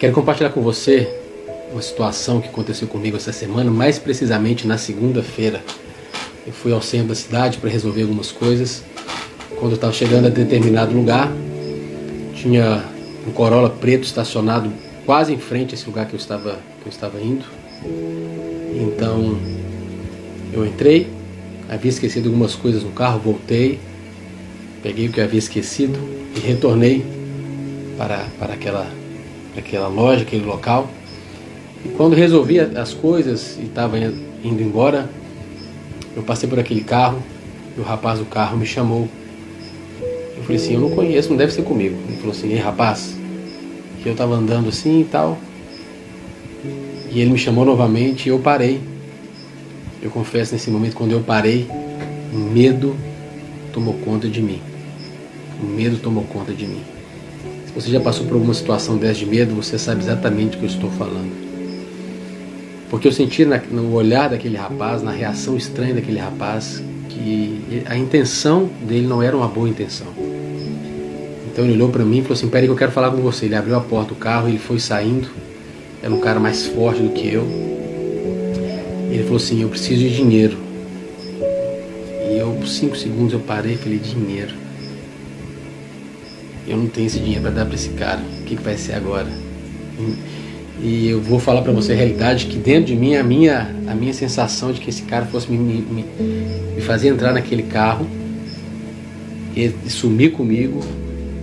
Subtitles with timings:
[0.00, 1.14] Quero compartilhar com você
[1.70, 5.62] uma situação que aconteceu comigo essa semana, mais precisamente na segunda-feira.
[6.46, 8.82] Eu fui ao centro da cidade para resolver algumas coisas.
[9.58, 11.30] Quando eu estava chegando a determinado lugar,
[12.34, 12.82] tinha
[13.28, 14.72] um Corolla preto estacionado
[15.04, 17.44] quase em frente a esse lugar que eu estava, que eu estava indo.
[18.74, 19.38] Então
[20.50, 21.10] eu entrei,
[21.68, 23.78] havia esquecido algumas coisas no carro, voltei,
[24.82, 25.98] peguei o que havia esquecido
[26.34, 27.04] e retornei
[27.98, 28.90] para, para aquela,
[29.60, 30.88] aquela loja, aquele local.
[31.84, 35.08] E quando resolvi as coisas e estava indo embora,
[36.16, 37.22] eu passei por aquele carro
[37.76, 39.08] e o rapaz do carro me chamou.
[40.36, 41.96] Eu falei assim, eu não conheço, não deve ser comigo.
[42.08, 43.14] Ele falou assim, ei rapaz,
[44.02, 45.38] que eu estava andando assim e tal.
[47.10, 48.80] E ele me chamou novamente e eu parei.
[50.02, 51.68] Eu confesso nesse momento, quando eu parei,
[52.32, 52.96] o medo
[53.72, 54.60] tomou conta de mim.
[55.62, 56.80] O medo tomou conta de mim.
[57.70, 60.64] Se você já passou por alguma situação dessa de medo, você sabe exatamente o que
[60.64, 61.30] eu estou falando.
[62.90, 68.68] Porque eu senti no olhar daquele rapaz, na reação estranha daquele rapaz, que a intenção
[68.82, 70.08] dele não era uma boa intenção.
[71.46, 73.46] Então ele olhou para mim e falou assim: Peraí, que eu quero falar com você.
[73.46, 75.28] Ele abriu a porta do carro, ele foi saindo.
[76.02, 77.46] Era um cara mais forte do que eu.
[79.12, 80.58] Ele falou assim: Eu preciso de dinheiro.
[82.28, 84.69] E eu, por cinco segundos, eu parei e falei: Dinheiro.
[86.66, 88.20] Eu não tenho esse dinheiro para dar para esse cara.
[88.40, 89.28] O que, que vai ser agora?
[90.82, 93.94] E eu vou falar para você a realidade que dentro de mim a minha a
[93.94, 96.04] minha sensação de que esse cara fosse me, me,
[96.74, 98.06] me fazer entrar naquele carro
[99.54, 100.80] e, sumir comigo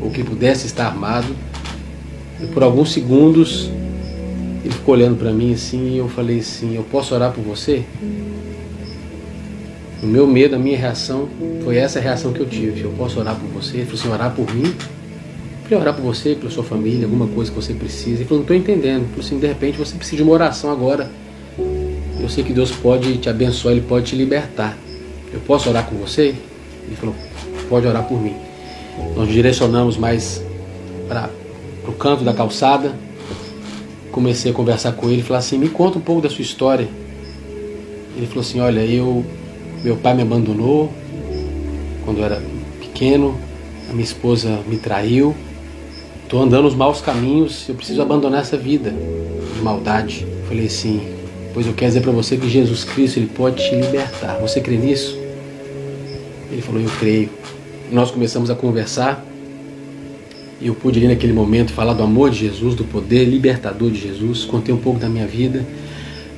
[0.02, 1.36] ou que pudesse estar armado.
[2.42, 3.70] E por alguns segundos
[4.64, 7.84] ele ficou olhando para mim assim e eu falei assim: Eu posso orar por você?
[10.02, 11.28] O meu medo, a minha reação
[11.64, 12.82] foi essa reação que eu tive.
[12.82, 13.78] Eu posso orar por você?
[13.78, 14.74] Ele falou assim: Orar por mim?
[15.68, 18.18] Queria orar por você, pela sua família, alguma coisa que você precisa.
[18.18, 19.02] Ele falou, não estou entendendo.
[19.02, 21.12] Ele falou assim, de repente você precisa de uma oração agora.
[22.20, 24.78] Eu sei que Deus pode te abençoar, Ele pode te libertar.
[25.32, 26.36] Eu posso orar com você?
[26.86, 27.14] Ele falou,
[27.70, 28.36] pode orar por mim.
[29.16, 30.42] Nós direcionamos mais
[31.08, 31.30] para
[31.88, 32.96] o canto da calçada.
[34.12, 36.88] Comecei a conversar com ele, falar assim, me conta um pouco da sua história.
[38.16, 39.24] Ele falou assim, olha, eu
[39.84, 40.92] meu pai me abandonou
[42.04, 42.42] quando eu era
[42.80, 43.38] pequeno,
[43.90, 45.36] a minha esposa me traiu,
[46.28, 48.94] Estou andando os maus caminhos, eu preciso abandonar essa vida
[49.56, 50.28] de maldade.
[50.46, 51.02] Falei assim,
[51.54, 54.38] pois eu quero dizer para você que Jesus Cristo ele pode te libertar.
[54.42, 55.18] Você crê nisso?
[56.52, 57.30] Ele falou, eu creio.
[57.90, 59.26] Nós começamos a conversar
[60.60, 64.02] e eu pude ali naquele momento falar do amor de Jesus, do poder libertador de
[64.02, 64.44] Jesus.
[64.44, 65.66] Contei um pouco da minha vida.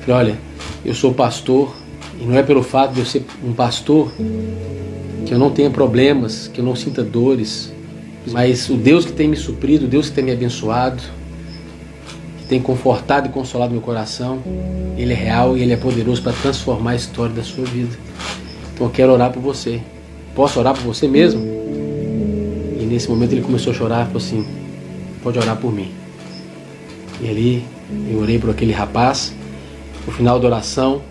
[0.06, 0.38] Falei, olha,
[0.84, 1.74] eu sou pastor
[2.20, 4.12] e não é pelo fato de eu ser um pastor
[5.26, 7.72] que eu não tenha problemas, que eu não sinta dores,
[8.26, 11.02] mas o Deus que tem me suprido, o Deus que tem me abençoado,
[12.38, 14.42] que tem confortado e consolado meu coração,
[14.96, 17.96] Ele é real e Ele é poderoso para transformar a história da sua vida.
[18.74, 19.80] Então eu quero orar por você.
[20.34, 21.42] Posso orar por você mesmo?
[22.80, 24.46] E nesse momento ele começou a chorar e falou assim:
[25.22, 25.90] Pode orar por mim.
[27.20, 27.64] E ali
[28.10, 29.34] eu orei por aquele rapaz.
[30.06, 31.02] No final da oração,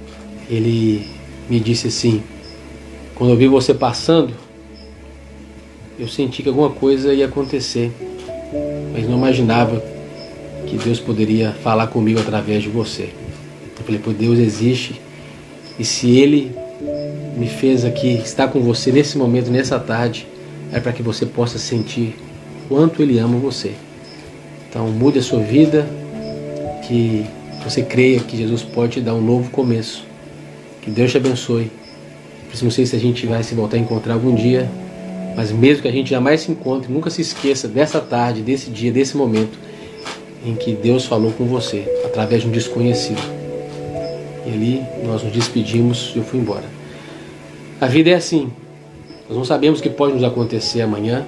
[0.49, 1.07] ele
[1.49, 2.23] me disse assim:
[3.15, 4.33] Quando eu vi você passando,
[5.99, 7.91] eu senti que alguma coisa ia acontecer,
[8.93, 9.83] mas não imaginava
[10.65, 13.09] que Deus poderia falar comigo através de você.
[13.77, 14.99] Eu falei, Deus existe
[15.77, 16.51] e se Ele
[17.35, 20.25] me fez aqui estar com você nesse momento, nessa tarde,
[20.71, 22.15] é para que você possa sentir
[22.69, 23.73] quanto Ele ama você.
[24.69, 25.85] Então mude a sua vida,
[26.87, 27.25] que
[27.63, 30.05] você creia que Jesus pode te dar um novo começo.
[30.81, 31.69] Que Deus te abençoe.
[32.61, 34.69] Não sei se a gente vai se voltar a encontrar algum dia,
[35.39, 38.91] mas mesmo que a gente jamais se encontre, nunca se esqueça dessa tarde, desse dia,
[38.91, 39.57] desse momento
[40.45, 43.21] em que Deus falou com você através de um desconhecido.
[44.45, 46.65] E ali nós nos despedimos e eu fui embora.
[47.79, 48.51] A vida é assim.
[49.29, 51.25] Nós não sabemos o que pode nos acontecer amanhã,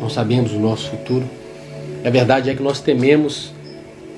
[0.00, 1.28] não sabemos o nosso futuro.
[2.02, 3.52] A verdade é que nós tememos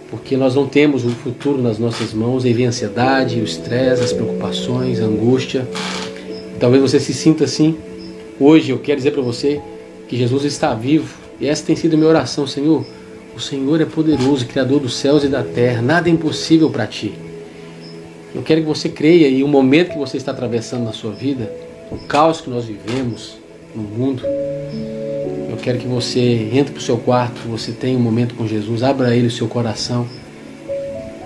[0.09, 4.05] porque nós não temos o futuro nas nossas mãos, e vem a ansiedade, o estresse,
[4.05, 5.67] as preocupações, a angústia.
[6.61, 7.77] Talvez você se sinta assim,
[8.39, 9.61] Hoje eu quero dizer para você
[10.09, 12.85] que Jesus está vivo e essa tem sido a minha oração, Senhor.
[13.35, 17.15] O Senhor é poderoso, Criador dos céus e da terra, nada é impossível para ti.
[18.35, 21.51] Eu quero que você creia e o momento que você está atravessando na sua vida,
[21.91, 23.39] o caos que nós vivemos
[23.75, 24.23] no mundo,
[25.51, 28.83] eu quero que você entre para o seu quarto, você tenha um momento com Jesus,
[28.83, 30.07] abra Ele o seu coração.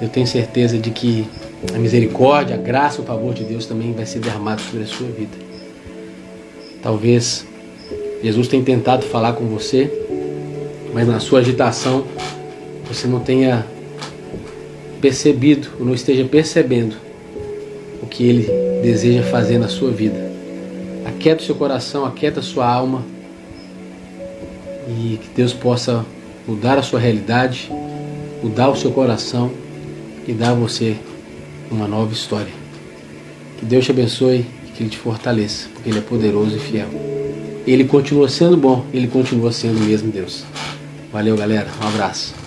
[0.00, 1.26] Eu tenho certeza de que
[1.74, 5.08] a misericórdia, a graça, o favor de Deus também vai ser derramado sobre a sua
[5.08, 5.50] vida.
[6.82, 7.47] Talvez
[8.23, 9.91] Jesus tenha tentado falar com você,
[10.93, 12.05] mas na sua agitação
[12.87, 13.67] você não tenha
[15.00, 16.97] percebido ou não esteja percebendo
[18.03, 18.49] o que Ele
[18.82, 20.31] deseja fazer na sua vida.
[21.06, 23.05] Aquieta o seu coração, aquieta a sua alma
[24.88, 26.05] e que Deus possa
[26.47, 27.71] mudar a sua realidade,
[28.43, 29.50] mudar o seu coração
[30.27, 30.97] e dar a você
[31.71, 32.53] uma nova história.
[33.59, 34.44] Que Deus te abençoe
[34.81, 36.88] que Ele te fortaleça, porque Ele é poderoso e fiel.
[37.67, 40.44] Ele continua sendo bom, Ele continua sendo o mesmo Deus.
[41.12, 41.69] Valeu, galera.
[41.82, 42.39] Um abraço.